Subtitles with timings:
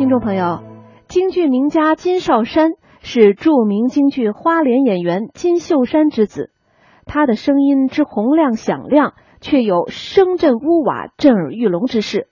[0.00, 0.62] 听众朋友，
[1.08, 2.70] 京剧名家金少山
[3.02, 6.50] 是著名京剧花脸演员金秀山之子，
[7.04, 12.28] 他的声音之洪亮响亮，却有声震屋瓦、震耳欲聋之势，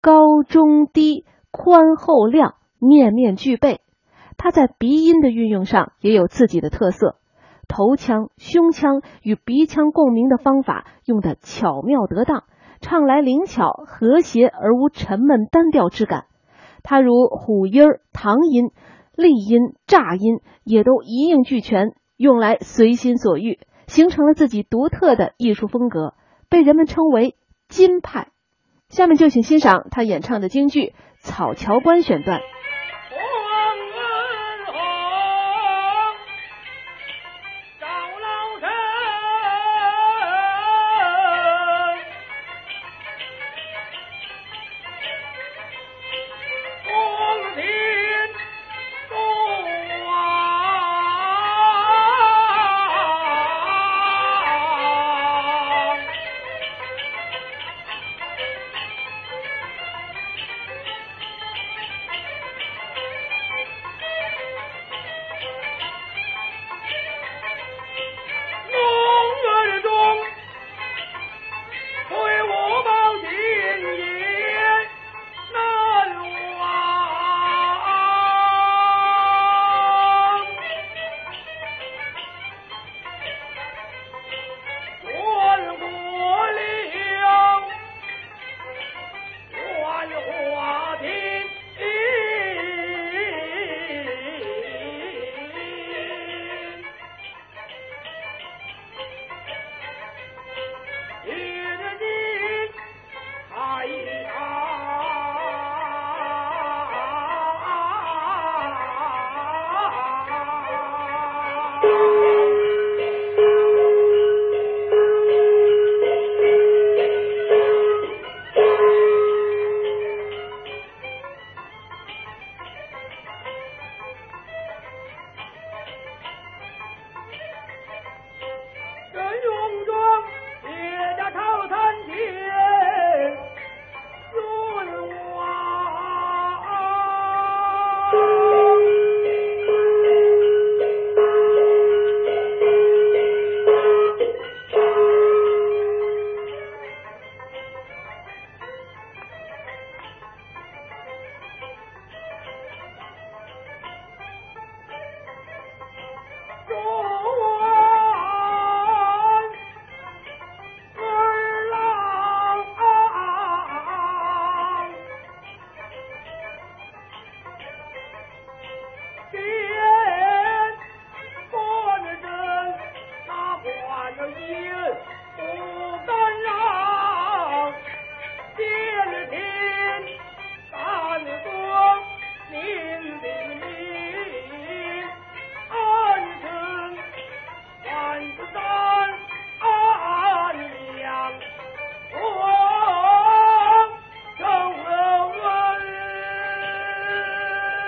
[0.00, 3.80] 高中低、宽厚亮，面面俱备。
[4.36, 7.14] 他在鼻音的运用上也有自己的特色，
[7.68, 12.42] 头腔、胸腔与鼻腔共鸣的方法用得巧妙得当，
[12.80, 16.24] 唱来灵巧和谐而无沉闷单调之感。
[16.84, 18.70] 它如虎音儿、唐音、
[19.16, 26.14] 丽音、乍音，也都一应俱全，用来随心所欲，形成了自己独特的艺术风格，
[26.50, 27.36] 被人们称为
[27.68, 28.28] 金派。
[28.90, 30.80] 下面就请欣赏他演唱的京剧
[31.18, 32.40] 《草桥关》选段。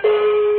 [0.07, 0.56] thank you